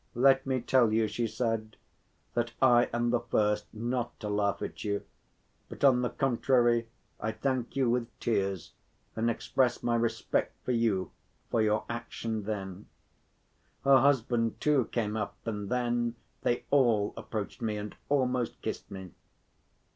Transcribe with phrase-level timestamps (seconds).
[0.15, 1.75] "Let me tell you," she said,
[2.33, 5.03] "that I am the first not to laugh at you,
[5.69, 6.87] but on the contrary
[7.19, 8.71] I thank you with tears
[9.15, 11.11] and express my respect for you
[11.51, 12.87] for your action then."
[13.83, 19.11] Her husband, too, came up and then they all approached me and almost kissed me.